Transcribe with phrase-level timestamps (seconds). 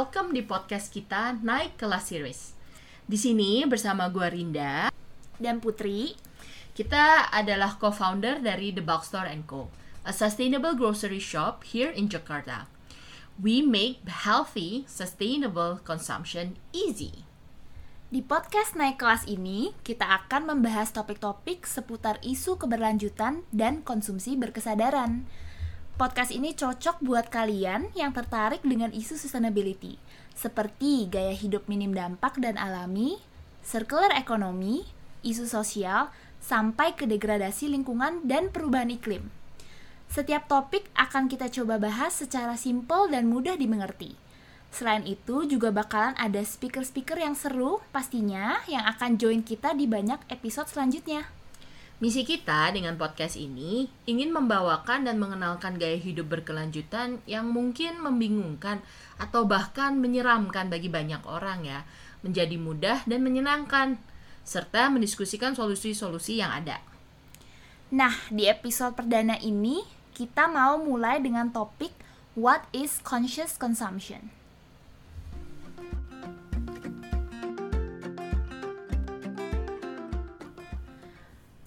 [0.00, 2.56] welcome di podcast kita Naik Kelas Series.
[3.04, 4.88] Di sini bersama gue Rinda
[5.36, 6.16] dan Putri.
[6.72, 9.68] Kita adalah co-founder dari The Box Store Co,
[10.08, 12.64] a sustainable grocery shop here in Jakarta.
[13.36, 17.28] We make healthy, sustainable consumption easy.
[18.08, 25.28] Di podcast Naik Kelas ini, kita akan membahas topik-topik seputar isu keberlanjutan dan konsumsi berkesadaran.
[26.00, 30.00] Podcast ini cocok buat kalian yang tertarik dengan isu sustainability,
[30.32, 33.20] seperti gaya hidup minim dampak dan alami,
[33.60, 34.88] circular economy,
[35.20, 36.08] isu sosial,
[36.40, 39.28] sampai ke degradasi lingkungan dan perubahan iklim.
[40.08, 44.16] Setiap topik akan kita coba bahas secara simpel dan mudah dimengerti.
[44.72, 50.16] Selain itu, juga bakalan ada speaker-speaker yang seru pastinya yang akan join kita di banyak
[50.32, 51.28] episode selanjutnya.
[52.00, 58.80] Misi kita dengan podcast ini ingin membawakan dan mengenalkan gaya hidup berkelanjutan yang mungkin membingungkan
[59.20, 61.84] atau bahkan menyeramkan bagi banyak orang ya,
[62.24, 64.00] menjadi mudah dan menyenangkan,
[64.48, 66.80] serta mendiskusikan solusi-solusi yang ada.
[67.92, 69.84] Nah, di episode perdana ini
[70.16, 71.92] kita mau mulai dengan topik
[72.32, 74.39] What is Conscious Consumption?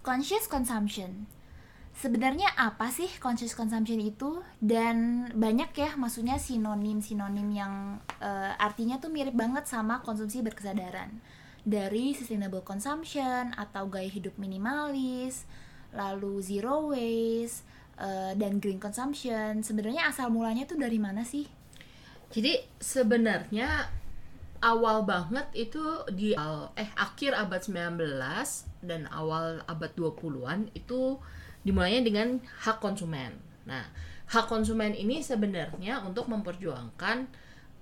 [0.03, 1.31] Conscious consumption.
[1.95, 4.43] Sebenarnya apa sih conscious consumption itu?
[4.59, 11.23] Dan banyak ya maksudnya sinonim-sinonim yang uh, artinya tuh mirip banget sama konsumsi berkesadaran.
[11.63, 15.47] Dari sustainable consumption atau gaya hidup minimalis,
[15.95, 17.63] lalu zero waste,
[17.95, 19.63] uh, dan green consumption.
[19.63, 21.47] Sebenarnya asal mulanya tuh dari mana sih?
[22.27, 23.87] Jadi sebenarnya
[24.63, 25.83] awal banget itu
[26.15, 26.31] di
[26.79, 27.99] eh akhir abad 19
[28.87, 31.19] dan awal abad 20-an itu
[31.67, 33.35] dimulainya dengan hak konsumen.
[33.67, 33.83] Nah,
[34.31, 37.27] hak konsumen ini sebenarnya untuk memperjuangkan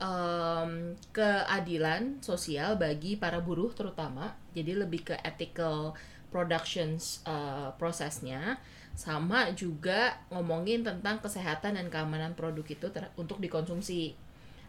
[0.01, 4.33] um, keadilan sosial bagi para buruh terutama.
[4.57, 5.94] Jadi lebih ke ethical
[6.33, 8.57] productions uh, prosesnya
[8.91, 14.17] sama juga ngomongin tentang kesehatan dan keamanan produk itu untuk dikonsumsi.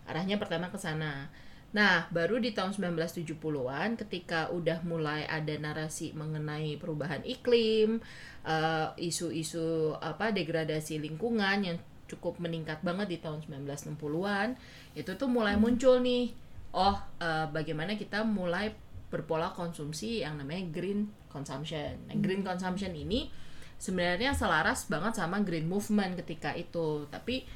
[0.06, 1.30] Arahnya pertama ke sana.
[1.72, 8.04] Nah, baru di tahun 1970-an ketika udah mulai ada narasi mengenai perubahan iklim,
[8.44, 11.76] eh, isu-isu uh, apa degradasi lingkungan yang
[12.12, 14.60] cukup meningkat banget di tahun 1960-an,
[14.92, 15.62] itu tuh mulai hmm.
[15.64, 16.36] muncul nih.
[16.76, 18.76] Oh, uh, bagaimana kita mulai
[19.08, 22.04] berpola konsumsi yang namanya green consumption.
[22.08, 22.48] Nah, green hmm.
[22.52, 23.32] consumption ini
[23.80, 27.48] sebenarnya selaras banget sama green movement ketika itu, tapi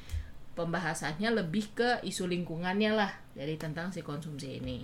[0.57, 4.81] pembahasannya lebih ke isu lingkungannya lah dari tentang si konsumsi ini.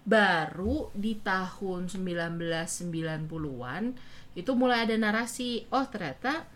[0.00, 3.84] Baru di tahun 1990-an
[4.32, 6.48] itu mulai ada narasi, oh ternyata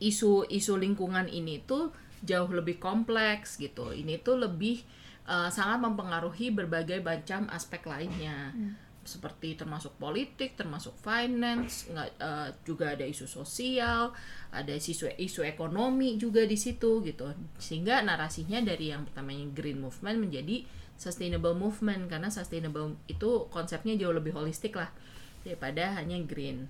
[0.00, 1.92] isu-isu lingkungan ini tuh
[2.24, 3.92] jauh lebih kompleks gitu.
[3.92, 4.80] Ini tuh lebih
[5.28, 8.56] uh, sangat mempengaruhi berbagai macam aspek lainnya.
[8.56, 14.12] Hmm seperti termasuk politik, termasuk finance, nggak uh, juga ada isu sosial,
[14.52, 17.32] ada isu isu ekonomi juga di situ gitu.
[17.56, 20.62] Sehingga narasinya dari yang pertamanya green movement menjadi
[21.00, 24.92] sustainable movement karena sustainable itu konsepnya jauh lebih holistik lah
[25.40, 26.68] daripada hanya green.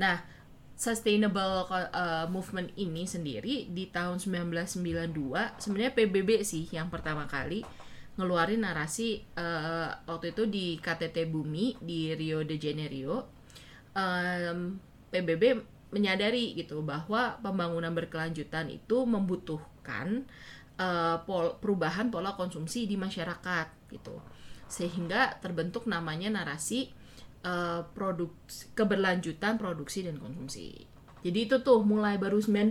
[0.00, 0.24] Nah,
[0.76, 5.12] sustainable uh, movement ini sendiri di tahun 1992
[5.56, 7.64] sebenarnya PBB sih yang pertama kali
[8.16, 13.28] ngeluarin narasi uh, waktu itu di KTT Bumi di Rio de Janeiro
[13.92, 14.80] um,
[15.12, 15.60] PBB
[15.92, 20.26] menyadari gitu bahwa pembangunan berkelanjutan itu membutuhkan
[20.80, 24.18] uh, pol perubahan pola konsumsi di masyarakat gitu.
[24.66, 26.90] Sehingga terbentuk namanya narasi
[27.46, 28.32] uh, produk
[28.74, 30.84] keberlanjutan produksi dan konsumsi.
[31.22, 32.66] Jadi itu tuh mulai baru 92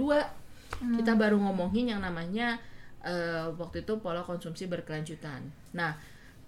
[0.82, 0.96] hmm.
[1.02, 2.60] kita baru ngomongin yang namanya
[3.06, 5.46] uh, waktu itu pola konsumsi berkelanjutan.
[5.78, 5.96] Nah,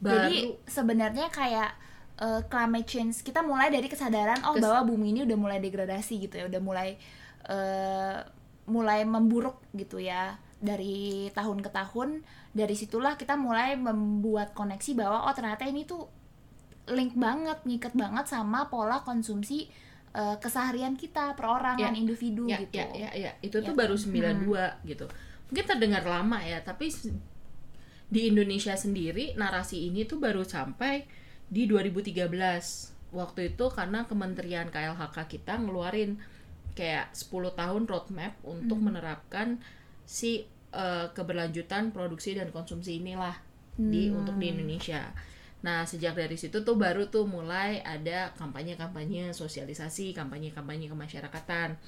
[0.01, 1.71] baru, jadi sebenarnya kayak
[2.19, 6.27] uh, climate change kita mulai dari kesadaran oh kes bahwa bumi ini udah mulai degradasi
[6.27, 6.98] gitu ya, udah mulai
[7.48, 8.25] uh,
[8.68, 12.25] mulai memburuk gitu ya dari tahun ke tahun.
[12.57, 16.10] Dari situlah kita mulai membuat koneksi bahwa oh ternyata ini tuh
[16.89, 19.69] link banget, ngikat banget sama pola konsumsi
[20.18, 22.81] uh, keseharian kita perorangan ya, individu ya, gitu.
[22.81, 23.31] Ya, ya, ya.
[23.45, 23.69] Itu ya.
[23.69, 24.74] tuh baru 92 hmm.
[24.89, 25.06] gitu
[25.48, 26.92] mungkin terdengar lama ya tapi
[28.08, 31.08] di Indonesia sendiri narasi ini tuh baru sampai
[31.48, 32.28] di 2013
[33.16, 36.20] waktu itu karena Kementerian KLHK kita ngeluarin
[36.76, 38.86] kayak 10 tahun roadmap untuk hmm.
[38.92, 39.58] menerapkan
[40.04, 40.46] si
[40.76, 43.36] uh, keberlanjutan produksi dan konsumsi inilah
[43.80, 43.90] hmm.
[43.92, 45.12] di untuk di Indonesia.
[45.66, 51.82] Nah, sejak dari situ tuh baru tuh mulai ada kampanye-kampanye sosialisasi, kampanye-kampanye kemasyarakatan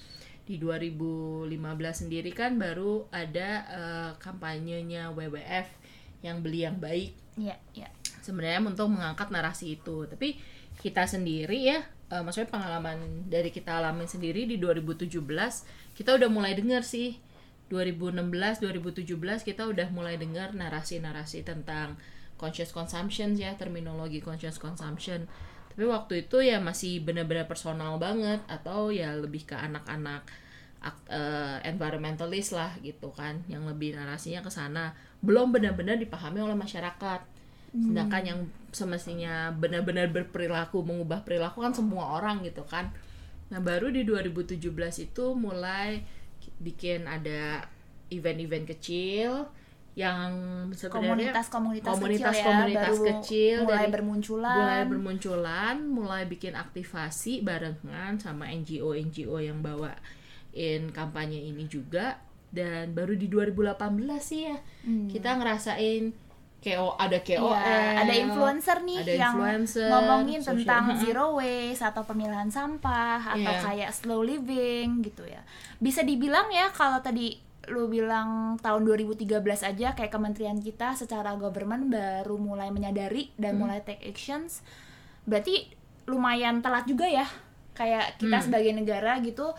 [0.49, 1.45] di 2015
[1.93, 5.69] sendiri kan baru ada uh, kampanyenya WWF
[6.25, 7.13] yang beli yang baik.
[7.37, 7.93] Iya, iya.
[8.25, 10.09] sebenarnya untuk mengangkat narasi itu.
[10.09, 10.41] Tapi
[10.81, 15.11] kita sendiri ya eh, maksudnya pengalaman dari kita alamin sendiri di 2017
[15.93, 17.21] kita udah mulai dengar sih.
[17.69, 19.05] 2016 2017
[19.45, 22.01] kita udah mulai dengar narasi-narasi tentang
[22.41, 25.29] conscious consumption ya terminologi conscious consumption
[25.69, 30.25] tapi waktu itu ya masih benar-benar personal banget atau ya lebih ke anak-anak
[30.79, 34.95] ak- eh, environmentalist lah gitu kan yang lebih narasinya ke sana.
[35.19, 37.21] Belum benar-benar dipahami oleh masyarakat.
[37.69, 38.39] Sedangkan yang
[38.73, 42.89] semestinya benar-benar berperilaku mengubah perilaku kan semua orang gitu kan.
[43.53, 44.57] Nah baru di 2017
[45.05, 46.01] itu mulai
[46.59, 47.63] bikin ada
[48.09, 49.47] event-event kecil
[49.91, 50.31] yang
[50.71, 54.55] sebenarnya Komunitas-komunitas komunitas- kecil ya komunitas baru kecil mulai dari- bermunculan.
[54.55, 62.17] mulai bermunculan, mulai bikin aktivasi barengan sama NGO-NGO yang bawain kampanye ini juga
[62.49, 63.77] dan baru di 2018
[64.19, 65.05] sih ya Hmm.
[65.05, 66.09] kita ngerasain
[66.59, 70.99] KO ada KOL, Iya, ada influencer nih ada yang influencer, ngomongin social- tentang Mm-mm.
[71.01, 73.63] zero waste atau pemilahan sampah atau Iya.
[73.63, 75.39] kayak slow living gitu ya.
[75.77, 77.39] Bisa dibilang ya kalau tadi
[77.69, 83.63] lu bilang tahun 2013 aja kayak kementerian kita secara government baru mulai menyadari dan Hmm.
[83.63, 84.65] mulai take actions.
[85.23, 85.69] Berarti
[86.05, 87.29] lumayan telat juga ya.
[87.71, 88.45] Kayak kita Hmm.
[88.45, 89.53] sebagai negara gitu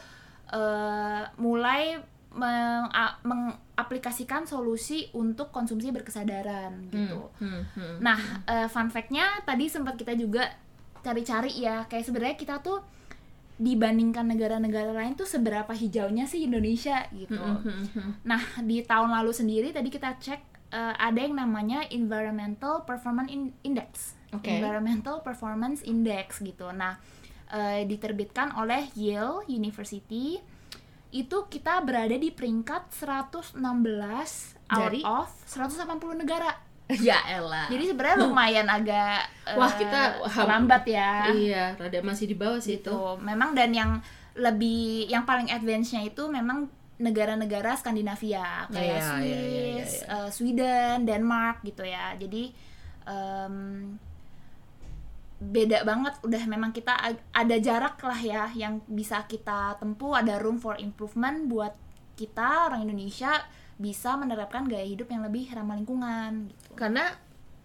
[0.50, 2.02] eh, mulai
[2.32, 2.90] meng-
[3.22, 7.30] mengaplikasikan solusi untuk konsumsi berkesadaran gitu.
[7.38, 7.96] Hmm, hmm.
[7.98, 10.50] Nah, eh, fun fact-nya tadi sempat kita juga
[11.00, 12.82] cari-cari ya, kayak sebenarnya kita tuh
[13.60, 17.36] dibandingkan negara-negara lain tuh seberapa hijaunya sih Indonesia gitu.
[17.36, 18.12] Hmm, hmm, hmm.
[18.24, 23.52] Nah, di tahun lalu sendiri tadi kita cek eh, ada yang namanya Environmental Performance In-
[23.60, 24.16] Index.
[24.32, 24.48] Oke.
[24.48, 26.72] Environmental Performance Index gitu.
[26.72, 26.96] Nah,
[27.52, 30.40] eh, diterbitkan oleh Yale University.
[31.12, 33.60] Itu kita berada di peringkat 116
[34.72, 35.04] Dari?
[35.04, 36.69] out of 180 negara.
[37.08, 41.31] ya elah Jadi sebenarnya lumayan agak eh, Wah, kita ham- lambat ya.
[41.31, 43.22] iya rada masih di bawah sih itu Gitu.
[43.22, 43.90] Memang dan yang
[44.34, 46.66] lebih yang paling advance-nya itu memang
[47.00, 49.84] negara-negara Skandinavia kayak Swiss, iya, iya, iya, iya.
[50.04, 52.12] eh, Sweden, Denmark gitu ya.
[52.14, 52.52] Jadi
[53.04, 53.56] em,
[55.40, 56.92] beda banget udah memang kita
[57.32, 61.72] ada jarak lah ya yang bisa kita tempuh ada room for improvement buat
[62.12, 63.32] kita orang Indonesia
[63.80, 66.76] bisa menerapkan gaya hidup yang lebih ramah lingkungan gitu.
[66.76, 67.16] karena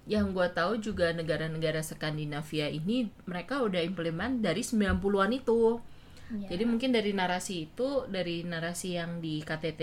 [0.06, 5.82] yang gue tahu juga negara-negara Skandinavia ini mereka udah implement dari 90-an itu
[6.26, 6.58] Ya.
[6.58, 9.82] Jadi mungkin dari narasi itu dari narasi yang di KTT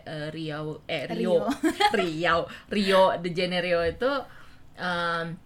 [0.00, 1.44] eh, Riau eh Rio
[1.98, 4.08] Riau Rio de Janeiro itu
[4.80, 5.36] em,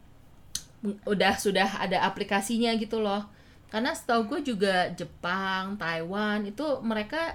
[1.03, 3.27] udah sudah ada aplikasinya gitu loh.
[3.75, 7.35] Karena setahu gue juga Jepang, Taiwan itu mereka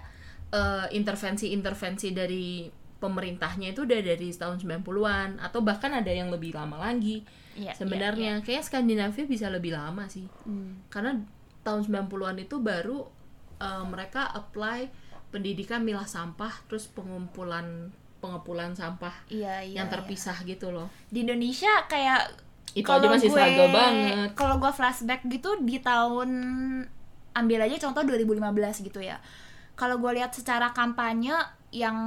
[0.55, 2.71] eh, intervensi-intervensi dari
[3.01, 7.25] pemerintahnya itu udah dari tahun 90-an atau bahkan ada yang lebih lama lagi.
[7.51, 10.79] Iya, iya, Sebenarnya kayak Skandinavia bisa lebih lama sih Hmm.
[10.87, 11.19] karena
[11.61, 13.03] tahun 90-an itu baru
[13.57, 14.87] uh, mereka apply
[15.27, 19.93] pendidikan milah sampah terus pengumpulan pengumpulan sampah Iya, iya, yang iya.
[19.93, 22.31] terpisah gitu loh di Indonesia kayak
[22.71, 26.29] itu aja masih gue- struggle banget Kalau gue flashback gitu di tahun
[27.31, 28.39] ambil aja contoh 2015
[28.81, 29.19] gitu ya.
[29.73, 31.35] Kalau gue lihat secara kampanye
[31.71, 31.97] yang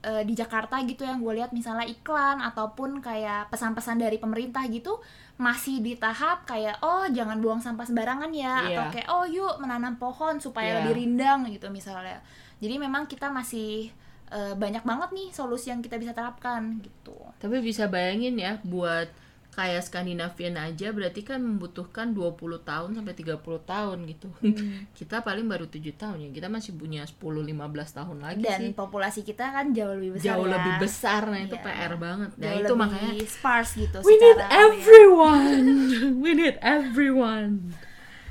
[0.00, 5.02] eh, di Jakarta gitu yang gue lihat misalnya iklan ataupun kayak pesan-pesan dari pemerintah gitu
[5.34, 8.92] masih di tahap kayak oh jangan buang sampah sembarangan ya atau Iya.
[8.92, 10.76] kayak oh yuk menanam pohon supaya Iya.
[10.80, 12.22] lebih rindang gitu misalnya.
[12.58, 13.90] Jadi memang kita masih
[14.26, 17.14] eh, banyak banget nih solusi yang kita bisa terapkan gitu.
[17.36, 19.10] tapi bisa bayangin ya buat
[19.54, 24.84] kayak Skandinavian aja berarti kan membutuhkan 20 tahun sampai 30 tahun gitu Hmm.
[24.98, 27.54] kita paling baru 7 tahun ya kita masih punya 10-15
[27.94, 30.52] tahun lagi dan sih populasi kita kan jauh lebih besar jauh ya.
[30.52, 31.64] lebih besar nah itu Iya.
[31.64, 34.60] PR banget nah Jauh itu lebih makanya sparse gitu we need area.
[34.60, 35.66] everyone
[36.22, 37.72] we need everyone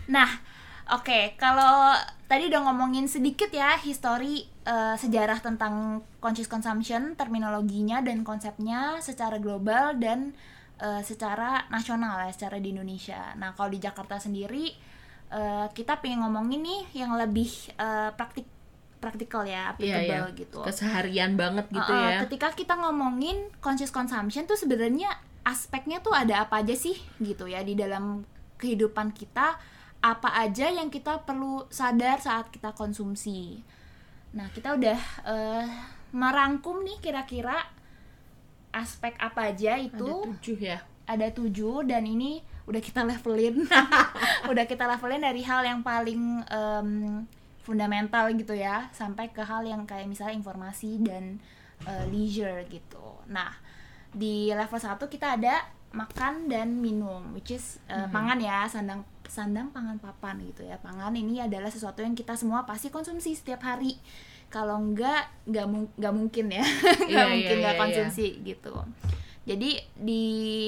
[0.06, 0.28] Nah,
[0.90, 5.74] oke, kalau tadi udah ngomongin sedikit ya histori eh, sejarah tentang
[6.20, 10.36] conscious consumption, terminologinya dan konsepnya secara global dan
[10.84, 13.32] eh, secara nasional ya, secara di Indonesia.
[13.40, 14.68] Nah, kalau di Jakarta sendiri
[15.32, 17.48] eh, kita pengen ngomongin nih yang lebih
[17.80, 18.46] eh, praktik
[19.04, 20.40] praktikal ya, Iya, applicable iya.
[20.40, 20.60] gitu.
[20.64, 25.12] keseharian banget gitu Uh, uh, ya Ketika kita ngomongin conscious consumption tuh sebenarnya
[25.44, 28.24] aspeknya tuh ada apa aja sih gitu ya di dalam
[28.56, 29.60] kehidupan kita
[30.00, 33.60] apa aja yang kita perlu sadar saat kita konsumsi.
[34.40, 35.68] Nah kita udah uh,
[36.16, 37.60] merangkum nih kira-kira
[38.74, 40.78] aspek apa aja itu ada tujuh ya?
[41.06, 43.68] Ada tujuh dan ini udah kita levelin.
[44.52, 46.90] Udah kita levelin dari hal yang paling em,
[47.64, 51.40] fundamental gitu ya sampai ke hal yang kayak misalnya informasi dan
[51.88, 53.24] eh, leisure gitu.
[53.32, 53.52] Nah
[54.14, 55.64] di level 1 kita ada
[55.94, 60.78] makan dan minum which is uh, pangan ya sandang sandang pangan papan gitu ya.
[60.78, 63.98] Pangan ini adalah sesuatu yang kita semua pasti konsumsi setiap hari.
[64.54, 66.62] Kalau enggak nggak nggak mungkin ya.
[67.10, 68.74] Nggak Iya, mungkin nggak iya, konsumsi gitu.
[69.50, 70.24] Jadi di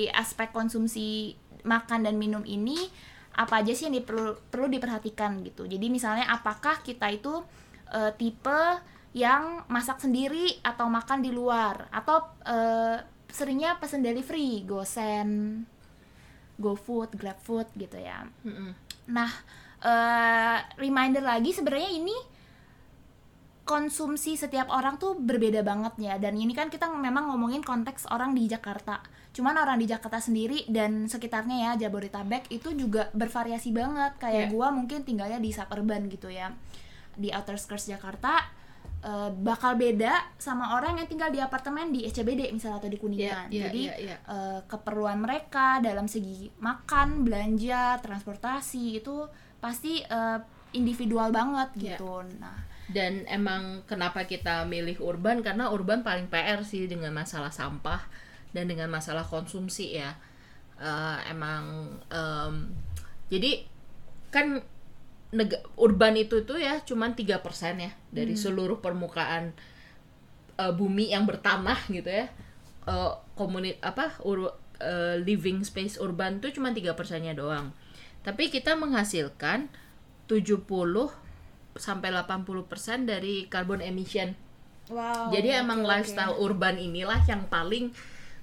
[0.10, 2.90] aspek konsumsi makan dan minum ini
[3.38, 5.70] apa aja sih yang diperlu perlu diperhatikan gitu.
[5.70, 7.46] Jadi misalnya apakah kita itu
[7.94, 8.82] eh, tipe
[9.14, 11.86] yang masak sendiri atau makan di luar?
[11.94, 12.98] Atau eh,
[13.30, 15.62] seringnya pesen delivery gosen
[16.56, 18.72] GoFood, GrabFood gitu ya Mm-mm.
[19.06, 19.30] Nah,
[19.80, 22.16] eh, reminder lagi sebenarnya ini
[23.66, 26.16] konsumsi setiap orang tuh berbeda banget ya.
[26.22, 29.02] Dan ini kan kita memang ngomongin konteks orang di Jakarta.
[29.34, 34.22] Cuman orang di Jakarta sendiri dan sekitarnya ya Jabodetabek itu juga bervariasi banget.
[34.22, 34.54] Kayak Iya.
[34.54, 36.54] gua mungkin tinggalnya di suburban gitu ya.
[37.18, 38.38] Di outer skirts Jakarta
[39.06, 43.48] eh, bakal beda sama orang yang tinggal di apartemen di SCBD misalnya atau di Kuningan.
[43.48, 44.18] Iya, iya, Jadi iya, iya.
[44.26, 49.30] eh, keperluan mereka dalam segi makan, belanja, transportasi itu
[49.62, 50.40] pasti eh,
[50.74, 51.96] individual banget Iya.
[51.96, 52.26] gitu.
[52.42, 57.98] Nah, Dan emang kenapa kita milih urban karena urban paling PR sih dengan masalah sampah
[58.54, 60.14] dan dengan masalah konsumsi ya.
[60.76, 62.70] Eh, emang em,
[63.26, 63.66] jadi
[64.30, 64.60] kan
[65.34, 69.56] neg- urban itu tuh ya cuman 3% ya dari seluruh permukaan
[70.58, 72.28] eh, bumi yang bertanah gitu ya.
[72.86, 77.74] Eh komuni apa ur- eh, living space urban tuh cuma 3 persennya doang.
[78.22, 79.70] Tapi kita menghasilkan
[80.26, 81.14] 70
[81.76, 84.34] sampai 80% dari carbon emission.
[84.88, 85.30] wow.
[85.30, 87.92] Jadi emang lifestyle urban inilah yang paling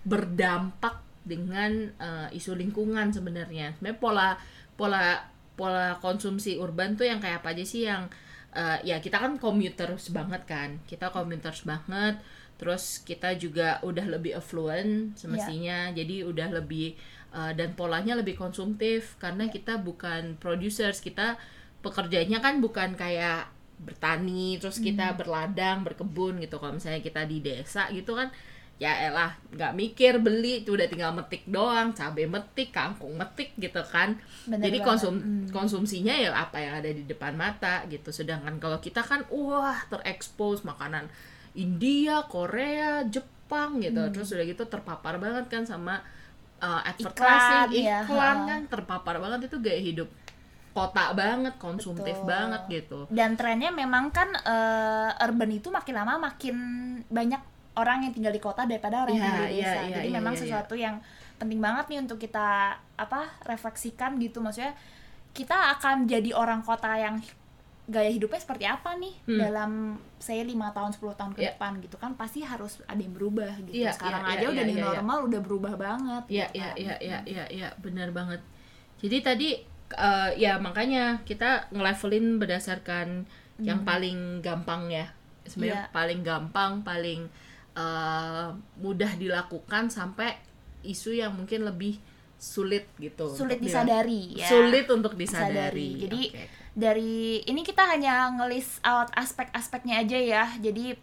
[0.02, 3.78] berdampak dengan eh, isu lingkungan sebenarnya.
[3.78, 4.28] Sebenarnya pola
[4.74, 8.08] pola pola konsumsi urban tuh yang kayak apa aja sih yang
[8.52, 10.70] eh, ya kita kan commuters banget kan.
[10.84, 12.20] Kita commuters banget.
[12.60, 15.90] Terus kita juga udah lebih affluent semestinya.
[15.92, 16.94] Jadi udah lebih
[17.34, 21.36] eh, dan polanya lebih konsumtif karena kita bukan producers, kita
[21.82, 23.50] pekerjanya kan bukan kayak
[23.82, 28.30] bertani terus kita berladang berkebun gitu kalau misalnya kita di desa gitu kan
[28.82, 33.78] ya elah nggak mikir beli tuh udah tinggal metik doang cabai metik kangkung metik gitu
[33.86, 34.88] kan Bener jadi banget.
[34.88, 35.46] konsum Hmm.
[35.48, 40.62] konsumsinya ya apa yang ada di depan mata gitu sedangkan kalau kita kan wah terekspos
[40.62, 41.06] makanan
[41.54, 44.10] India Korea Jepang gitu Hmm.
[44.10, 46.02] terus udah gitu terpapar banget kan sama
[46.58, 48.48] uh, Iklan, advertising ya, iklan ha.
[48.48, 50.08] kan terpapar banget itu gaya hidup
[50.72, 52.26] kota banget konsumtif Betul.
[52.26, 56.56] banget gitu Dan trennya memang kan eh, urban itu makin lama makin
[57.06, 59.80] banyak orang yang tinggal di kota daripada orang yang Iya, tinggal di iya, desa.
[59.80, 60.44] iya, Jadi iya, memang iya, iya.
[60.46, 60.96] sesuatu yang
[61.34, 62.48] penting banget nih untuk kita
[62.94, 64.76] apa refleksikan gitu maksudnya
[65.32, 67.16] kita akan jadi orang kota yang
[67.84, 69.40] gaya hidupnya seperti apa nih Hmm.
[69.40, 69.70] dalam
[70.16, 71.50] saya lima tahun 10 tahun ke Iya.
[71.50, 73.74] depan gitu kan pasti harus ada yang berubah gitu.
[73.74, 74.88] Iya, Sekarang iya, aja iya, udah new iya, iya.
[74.94, 76.76] normal udah berubah banget Iya, gitu iya, kan.
[76.78, 78.38] iya, iya, iya, iya, benar banget.
[78.98, 79.48] Jadi tadi
[79.92, 85.10] eh, ya makanya kita ngelevelin berdasarkan yang paling gampang ya.
[85.42, 85.92] Sebenarnya Iya.
[85.92, 87.20] paling gampang, paling
[87.72, 88.48] eh,
[88.80, 90.36] mudah dilakukan sampai
[90.82, 91.98] isu yang mungkin lebih
[92.42, 93.30] sulit gitu.
[93.30, 94.50] Sulit disadari ya.
[94.50, 95.54] Sulit untuk Disadari.
[95.54, 95.90] disadari.
[96.02, 96.44] Jadi Oke.
[96.74, 97.14] dari
[97.46, 100.44] ini kita hanya ngelis out aspek-aspeknya aja ya.
[100.58, 100.98] Jadi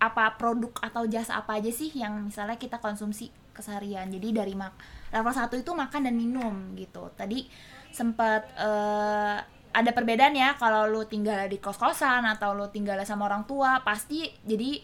[0.00, 4.10] apa produk atau jasa apa aja sih yang misalnya kita konsumsi keseharian.
[4.10, 4.74] Jadi dari mak
[5.14, 7.06] level 1 itu makan dan minum gitu.
[7.14, 7.46] Tadi
[7.94, 9.38] sempat eh,
[9.70, 14.26] ada perbedaan ya kalau lu tinggal di kos-kosan atau lu tinggal sama orang tua pasti
[14.42, 14.82] jadi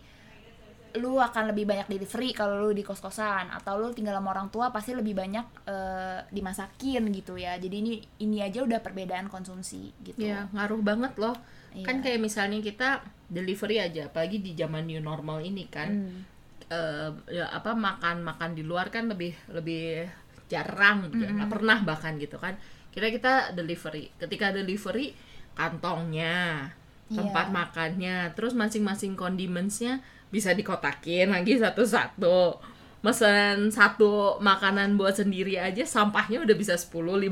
[0.97, 4.73] lu akan lebih banyak delivery kalau lu di kos-kosan atau lu tinggal sama orang tua
[4.73, 7.57] pasti lebih banyak eh, dimasakin gitu ya.
[7.57, 10.21] Jadi ini ini aja udah perbedaan konsumsi gitu.
[10.25, 11.37] Ya, ngaruh banget loh.
[11.85, 12.17] Kan Iya.
[12.17, 12.89] kayak misalnya kita
[13.29, 15.91] delivery aja, apalagi di zaman new normal ini kan.
[15.93, 16.21] Hmm.
[16.67, 20.03] eh, ya apa makan makan di luar kan lebih lebih
[20.51, 22.59] jarang gitu ya, nggak pernah bahkan gitu kan
[22.91, 25.15] kira kita delivery ketika delivery
[25.55, 26.67] kantongnya
[27.07, 27.55] tempat Iya.
[27.55, 32.59] makannya terus masing-masing condimentsnya bisa dikotakin lagi satu-satu
[33.01, 37.31] mesen satu makanan buat sendiri aja sampahnya udah bisa 10-15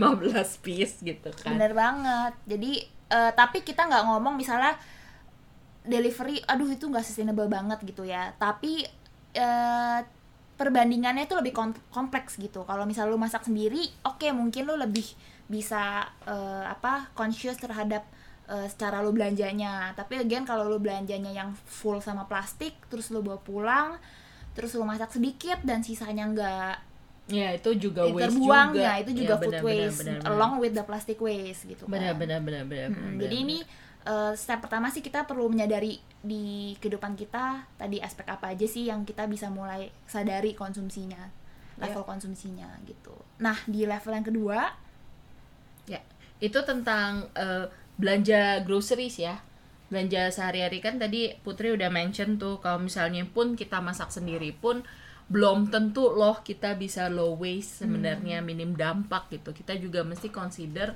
[0.62, 2.32] piece gitu kan Bener banget.
[2.46, 2.72] Jadi
[3.10, 4.78] eh, tapi kita nggak ngomong misalnya
[5.84, 8.32] delivery, aduh itu nggak sustainable banget gitu ya.
[8.38, 8.86] Tapi
[9.34, 10.00] eh,
[10.54, 12.62] perbandingannya itu lebih kom- kompleks gitu.
[12.62, 15.04] Kalau misal lu masak sendiri, oke mungkin lu lebih
[15.50, 18.06] bisa eh, apa conscious terhadap
[18.46, 19.92] eh, secara lu belanjanya.
[19.92, 23.88] Tapi again kalau lu belanjanya yang full sama plastik, terus lu bawa pulang,
[24.52, 26.74] terus lu masak sedikit dan sisanya nggak
[27.24, 30.16] ya itu juga waste terbuang juga ya itu juga Ya, food benar, benar, waste benar,
[30.20, 30.28] benar.
[30.28, 31.92] along with the plastic waste gitu kan.
[31.96, 33.44] benar benar benar benar Mm, benar, jadi benar.
[33.48, 33.58] ini
[34.04, 36.44] eh, step pertama sih kita perlu menyadari di
[36.76, 41.32] kehidupan kita tadi aspek apa aja sih yang kita bisa mulai sadari konsumsinya
[41.80, 44.60] level konsumsinya gitu nah di level yang kedua
[45.84, 46.00] Ya,
[46.40, 47.64] itu tentang eh,
[47.96, 49.40] belanja groceries ya.
[49.92, 54.82] Belanja sehari-hari kan tadi Putri udah mention tuh kalau misalnya pun kita masak sendiri pun
[55.24, 59.56] belum tentu loh kita bisa low waste sebenarnya minim dampak gitu.
[59.56, 60.92] Kita juga mesti consider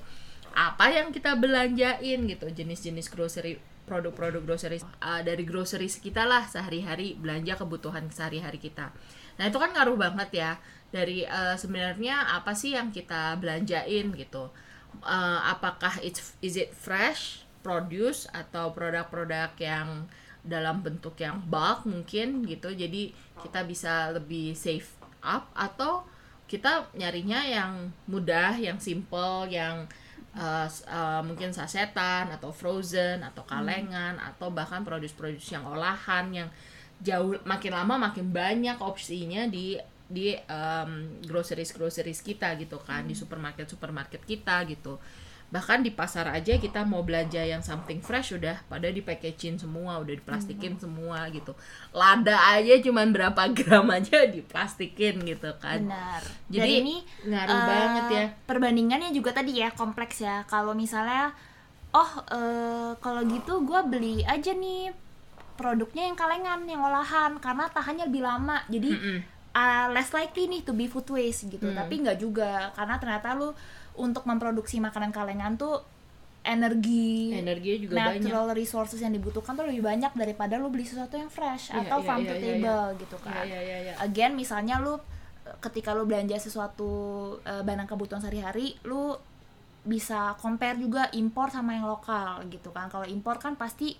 [0.52, 7.16] apa yang kita belanjain gitu, jenis-jenis grocery produk-produk groceries uh, dari groceries kita lah sehari-hari
[7.16, 8.92] belanja kebutuhan sehari-hari kita.
[9.40, 10.50] Nah, itu kan ngaruh banget ya
[10.92, 14.52] dari uh, sebenarnya apa sih yang kita belanjain gitu.
[14.98, 20.08] Uh, apakah it's is it fresh produce atau produk-produk yang
[20.42, 22.72] dalam bentuk yang bulk mungkin gitu.
[22.72, 24.88] Jadi kita bisa lebih save
[25.22, 26.06] up atau
[26.48, 29.84] kita nyarinya yang mudah, yang simple, yang
[30.32, 36.48] uh, uh, mungkin sasetan atau frozen atau kalengan atau bahkan produce-produce yang olahan yang
[36.98, 43.12] jauh makin lama makin banyak opsinya di di um, groceries groceries kita gitu kan di
[43.12, 44.96] supermarket supermarket kita gitu.
[45.48, 49.96] Bahkan di pasar aja kita mau belanja yang something fresh udah pada di packaging semua
[49.96, 51.56] udah diplastikin semua gitu.
[51.92, 55.88] Lada aja cuman berapa gram aja diplastikin gitu kan.
[55.88, 56.20] Benar.
[56.52, 56.96] Jadi Dari ini
[57.28, 58.24] ngaruh eh, banget ya.
[58.44, 60.44] perbandingannya juga tadi ya kompleks ya.
[60.48, 61.32] Kalau misalnya
[61.96, 64.92] oh eh, kalau gitu gue beli aja nih
[65.56, 68.60] produknya yang kalengan yang olahan karena tahannya lebih lama.
[68.68, 69.37] Jadi Mm-mm.
[69.52, 71.68] Uh, less likely nih to be food waste gitu.
[71.68, 71.76] Hmm.
[71.76, 73.52] tapi nggak juga karena ternyata lu
[73.98, 75.82] untuk memproduksi makanan kalengan tuh
[76.46, 78.24] energi energinya juga banyak.
[78.24, 81.98] natural resources yang dibutuhkan tuh lebih banyak daripada lu beli sesuatu yang fresh Iya, atau
[82.00, 83.44] iya, farm iya, to iya, table gitu Iya, kan.
[83.44, 83.94] iya, iya, iya.
[84.00, 84.96] again misalnya lu
[85.44, 86.90] eh, ketika lu belanja sesuatu
[87.42, 89.18] eh, barang kebutuhan sehari-hari lu
[89.88, 92.92] bisa compare juga impor sama yang lokal gitu kan.
[92.92, 93.96] Kalau impor kan pasti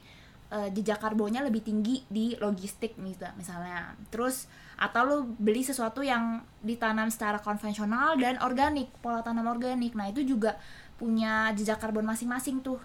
[0.49, 3.93] eh, jejak karbonnya lebih tinggi di logistik misal- misalnya.
[4.09, 9.93] Terus atau lu beli sesuatu yang ditanam secara konvensional dan organik pola tanam organik.
[9.93, 10.55] Nah itu juga
[10.97, 12.79] punya jejak karbon masing-masing tuh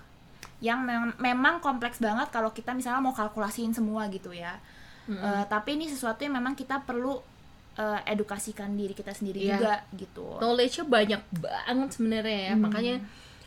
[0.60, 4.58] yang mem- memang kompleks banget kalau kita misalnya mau kalkulasiin semua gitu ya.
[5.04, 7.19] Eh, tapi ini sesuatu yang memang kita perlu
[7.73, 9.58] eh, edukasikan diri kita sendiri Iya.
[9.58, 10.26] juga gitu.
[10.38, 12.54] Knowledge-nya banyak banget sebenarnya ya.
[12.56, 12.95] Makanya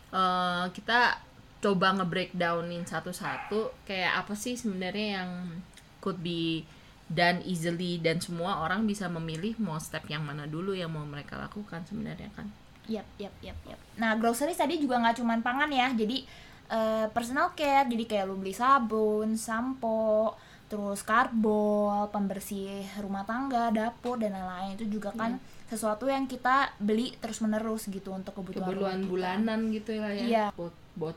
[0.09, 1.01] eh, kita
[1.67, 5.31] coba nge-breakdownin satu-satu kayak apa sih sebenarnya yang
[5.99, 6.63] could be
[7.07, 11.35] done easily dan semua orang bisa memilih mau step yang mana dulu yang mau mereka
[11.35, 12.47] lakukan sebenarnya kan
[12.87, 13.81] Yap, yap, yap, yap.
[13.99, 15.91] Nah, groceries tadi juga nggak cuman pangan ya.
[15.91, 16.23] Jadi
[16.71, 20.39] eh, personal care, jadi kayak lu beli sabun, sampo,
[20.71, 25.35] terus karbol, pembersih rumah tangga, dapur dan lain-lain itu juga kan
[25.67, 30.47] sesuatu yang kita beli terus-menerus gitu untuk kebutuhan, kebutuhan bulanan gitu lah ya Iya.
[30.55, 31.17] buat buat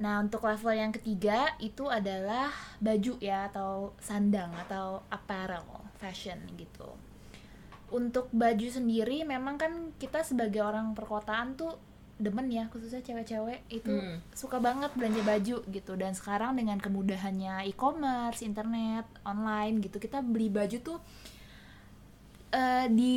[0.00, 2.48] Nah, untuk level yang ketiga itu adalah
[2.80, 5.62] baju ya atau sandang atau apparel,
[6.00, 6.88] fashion gitu.
[7.92, 11.76] Untuk baju sendiri memang kan kita sebagai orang perkotaan tuh
[12.20, 14.20] demen ya khususnya cewek-cewek itu Hmm.
[14.36, 20.52] suka banget belanja baju gitu dan sekarang dengan kemudahannya e-commerce, internet, online gitu kita beli
[20.52, 20.98] baju tuh
[22.52, 23.16] eh, di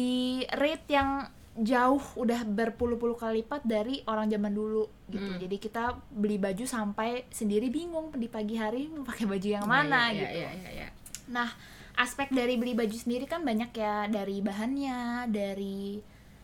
[0.56, 5.22] rate yang jauh udah berpuluh-puluh kali lipat dari orang zaman dulu gitu.
[5.22, 5.38] Hmm.
[5.38, 10.10] Jadi kita beli baju sampai sendiri bingung di pagi hari mau pakai baju yang mana
[10.10, 10.38] Iya, iya, gitu.
[10.38, 10.88] iya, iya, iya.
[11.30, 11.50] Nah,
[11.94, 16.02] aspek dari beli baju sendiri kan banyak ya dari bahannya, dari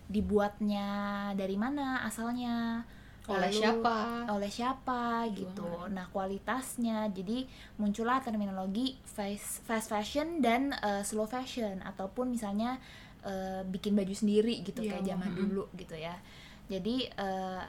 [0.10, 0.90] dibuatnya,
[1.34, 2.86] dari mana asalnya,
[3.30, 3.98] oleh lalu siapa
[4.30, 5.90] oleh siapa gitu.
[5.90, 7.10] Nah, kualitasnya.
[7.10, 7.50] Jadi
[7.82, 12.78] muncullah terminologi fast, fast fashion dan uh, slow fashion ataupun misalnya
[13.30, 16.18] uh, bikin baju sendiri gitu Iya, kayak zaman dulu gitu ya.
[16.66, 17.64] Jadi uh,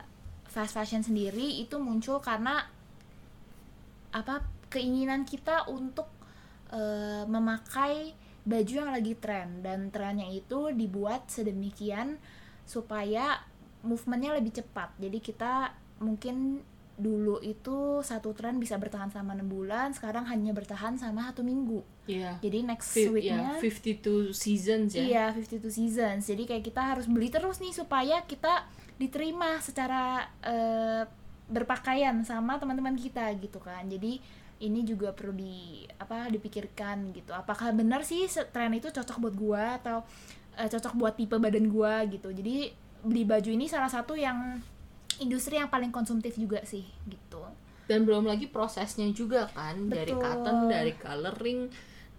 [0.49, 2.65] fast fashion sendiri itu muncul karena
[4.11, 4.43] apa
[4.73, 6.09] keinginan kita untuk
[6.73, 8.17] uh, memakai
[8.49, 9.61] baju yang lagi tren.
[9.61, 12.17] Dan trennya itu dibuat sedemikian
[12.65, 13.45] supaya
[13.85, 14.97] movementnya lebih cepat.
[14.97, 16.65] Jadi kita mungkin
[17.01, 21.81] dulu itu satu tren bisa bertahan selama enam bulan sekarang hanya bertahan sama satu minggu
[22.05, 22.37] Iya.
[22.39, 25.03] jadi next Fi- weeknya ya, 52 seasons ya.
[25.03, 26.27] Iya, 52 seasons.
[26.27, 31.07] Jadi kayak kita harus beli terus nih supaya kita diterima secara eh,
[31.47, 33.87] berpakaian sama teman-teman kita gitu kan.
[33.87, 34.19] Jadi
[34.61, 37.31] ini juga perlu di apa dipikirkan gitu.
[37.31, 40.03] Apakah benar sih tren itu cocok buat gua atau
[40.55, 42.29] eh, cocok buat tipe badan gua gitu.
[42.29, 44.59] Jadi beli baju ini salah satu yang
[45.21, 47.45] industri yang paling konsumtif juga sih gitu.
[47.87, 50.23] Dan belum lagi prosesnya juga kan dari Betul.
[50.23, 51.61] cotton, dari coloring,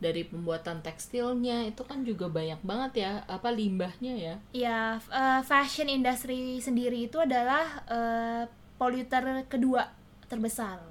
[0.01, 4.35] dari pembuatan tekstilnya itu kan juga banyak banget ya apa limbahnya ya.
[4.51, 8.43] Ya, eh, fashion industry sendiri itu adalah eh,
[8.81, 9.85] polluter kedua
[10.25, 10.81] terbesar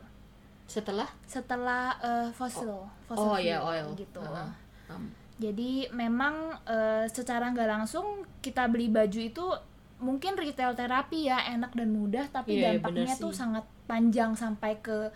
[0.71, 4.23] Setelah setelah eh, fossil fossil Oh ya oil gitu.
[4.23, 4.49] Heeh.
[4.87, 9.47] Um, Jadi memang eh, secara nggak langsung kita beli baju itu
[10.01, 13.39] mungkin retail terapi ya enak dan mudah tapi Iya, iya, dampaknya bener tuh sih.
[13.39, 15.13] sangat panjang sampai ke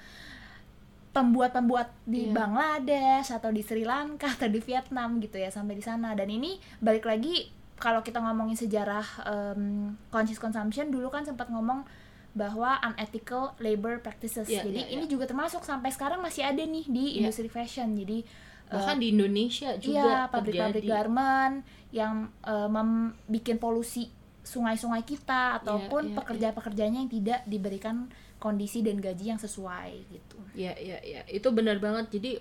[1.10, 2.34] pembuat-pembuat di Iya.
[2.34, 6.54] Bangladesh atau di Sri Lanka atau di Vietnam gitu ya sampai di sana dan ini
[6.78, 9.62] balik lagi kalau kita ngomongin sejarah em,
[10.08, 11.86] conscious consumption dulu kan sempat ngomong
[12.32, 16.82] bahwa unethical labor practices Iya, jadi iya, ini juga termasuk sampai sekarang masih ada nih
[16.84, 17.22] di Iya.
[17.22, 18.26] industri fashion jadi
[18.66, 20.88] eh, bahkan di Indonesia Iya, juga pabrik-pabrik terjadi.
[20.88, 21.56] garment
[21.90, 24.10] yang eh, mem- bikin polusi
[24.44, 30.36] sungai-sungai kita ataupun iya, pekerja-pekerjanya yang tidak diberikan kondisi dan gaji yang sesuai gitu.
[30.52, 32.20] Ya, ya, ya, itu benar banget.
[32.20, 32.36] Jadi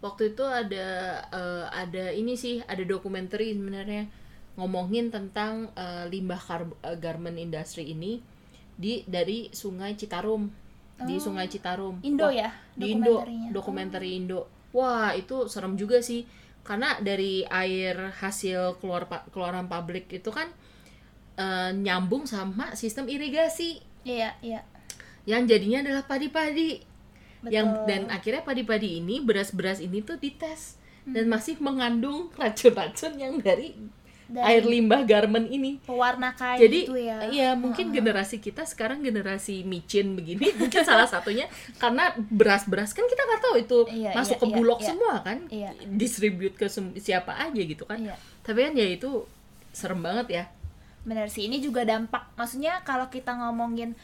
[0.00, 0.88] waktu itu ada
[1.28, 4.08] eh, ada ini sih, ada dokumenter sebenarnya
[4.56, 6.40] ngomongin tentang eh, limbah
[6.82, 8.24] eh, garment industry ini
[8.76, 10.48] di dari Sungai Citarum,
[11.04, 11.20] di Oh.
[11.20, 12.00] Sungai Citarum.
[12.00, 13.20] Indo Wah, ya di Indo,
[13.52, 14.48] dokumenter Indo.
[14.72, 16.24] Wah, itu serem juga sih.
[16.64, 20.50] Karena dari air hasil keluar keluaran pabrik itu kan
[21.36, 24.60] eh, nyambung sama sistem irigasi Iya, iya.
[25.24, 26.78] yang jadinya adalah padi-padi
[27.46, 31.14] yang dan akhirnya padi-padi ini beras-beras ini tuh dites Hmm.
[31.14, 33.78] dan masih mengandung racun-racun yang dari
[34.26, 37.30] Dari air limbah garment ini pewarna kain jadi gitu ya.
[37.30, 41.46] iya mungkin generasi kita sekarang generasi micin begini mungkin salah satunya
[41.82, 44.86] karena beras-beras kan kita nggak tahu itu Iya, masuk iya, ke iya, bulog iya.
[44.90, 45.70] semua kan Iya.
[45.94, 46.66] distribute ke
[46.98, 48.18] siapa aja gitu kan Iya.
[48.42, 49.10] tapi kan ya itu
[49.70, 50.44] serem banget ya
[51.06, 52.34] Benar sih, ini juga dampak.
[52.34, 53.94] Maksudnya kalau kita ngomongin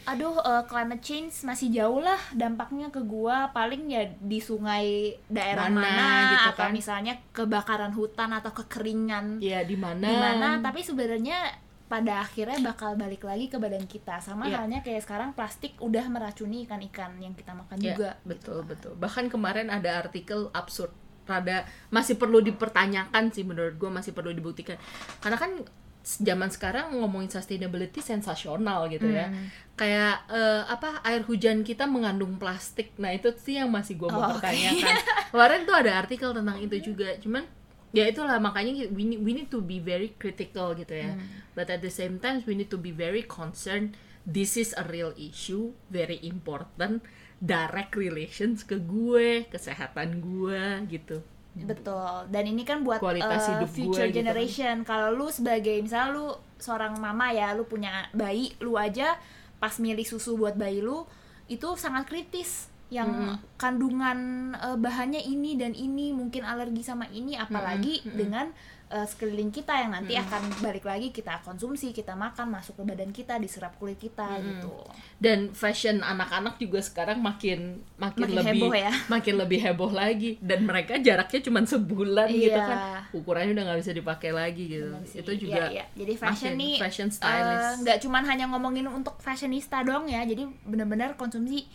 [0.00, 3.48] aduh eh, climate change masih jauh lah dampaknya ke gua.
[3.50, 6.72] Paling ya di sungai daerah Mana mana, gitu atau kan.
[6.72, 9.38] misalnya kebakaran hutan atau kekeringan.
[9.38, 10.02] Ya di mana?
[10.02, 10.48] Di mana?
[10.58, 11.38] Tapi sebenarnya
[11.86, 14.18] pada akhirnya bakal balik lagi ke badan kita.
[14.18, 14.62] Sama Iya.
[14.62, 18.10] halnya kayak sekarang plastik udah meracuni ikan-ikan yang kita makan Ya, juga.
[18.22, 18.94] betul betul.
[18.94, 20.90] Bahkan kemarin ada artikel absurd.
[21.26, 24.74] Rada masih perlu dipertanyakan sih menurut gue masih perlu dibuktikan.
[25.18, 25.62] Karena kan
[26.00, 29.28] zaman sekarang ngomongin sustainability sensasional gitu ya.
[29.28, 29.48] Hmm.
[29.76, 32.92] kayak eh, apa air hujan kita mengandung plastik.
[33.00, 34.96] Nah itu sih yang masih gue mau Oh, pertanyakan.
[35.32, 37.16] Kemarin tuh ada artikel tentang itu juga.
[37.16, 37.48] Cuman
[37.96, 41.16] ya itulah makanya we need, we need to be very critical gitu ya.
[41.16, 41.26] Hmm.
[41.56, 43.96] but at the same time we need to be very concerned.
[44.22, 47.00] This is a real issue very important.
[47.40, 50.60] Direct relations ke gue kesehatan gue
[50.92, 52.30] gitu betul.
[52.30, 54.18] Dan ini kan buat Kualitas hidup gue future gitu kan.
[54.22, 54.76] generation.
[54.86, 56.26] Kalau lu sebagai misalnya lu
[56.60, 59.16] seorang mama ya lu punya bayi lu aja
[59.60, 61.08] pas milih susu buat bayi lu
[61.50, 64.18] itu sangat kritis yang kandungan
[64.52, 68.50] eh, bahannya ini dan ini mungkin alergi sama ini apalagi dengan
[68.88, 73.10] eh, sekeliling kita yang nanti akan balik lagi kita konsumsi kita makan masuk ke badan
[73.10, 74.74] kita diserap kulit kita gitu.
[75.16, 78.90] Dan fashion anak-anak juga sekarang makin makin, Makin lebih heboh ya.
[79.06, 80.30] makin lebih heboh lagi.
[80.42, 82.66] Dan mereka jaraknya cuma sebulan gitu Iya.
[82.66, 82.78] kan.
[83.14, 84.90] Ukurannya udah nggak bisa dipakai lagi gitu.
[85.14, 85.84] Itu juga Iya, iya.
[85.94, 87.76] jadi fashion makin nih fashion eh, stylist.
[87.86, 90.26] nggak cuman hanya ngomongin untuk fashionista doang ya.
[90.26, 91.70] Jadi benar-benar konsumsi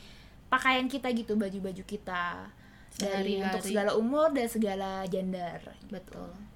[0.49, 2.49] pakaian kita gitu baju-baju kita.
[2.95, 3.43] Dari Sehari-hari.
[3.43, 5.59] untuk segala umur dan segala gender.
[5.91, 6.54] Betul